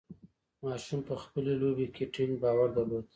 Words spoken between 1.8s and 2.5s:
کې ټینګ